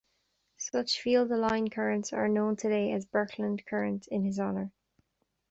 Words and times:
Such 0.57 0.99
field-aligned 0.99 1.73
currents 1.73 2.11
are 2.11 2.27
known 2.27 2.55
today 2.55 2.91
as 2.91 3.05
Birkeland 3.05 3.63
currents 3.67 4.07
in 4.07 4.23
his 4.23 4.39
honour. 4.39 4.71